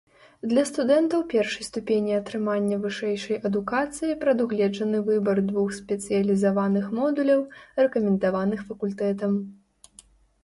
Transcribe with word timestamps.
Для 0.51 0.61
студэнтаў 0.67 1.19
першай 1.33 1.65
ступені 1.67 2.13
атрымання 2.19 2.77
вышэйшай 2.85 3.37
адукацыі 3.49 4.15
прадугледжаны 4.23 5.01
выбар 5.09 5.41
двух 5.49 5.69
спецыялізаваных 5.81 6.87
модуляў, 7.01 7.43
рэкамендаваных 7.83 8.65
факультэтам. 8.71 9.31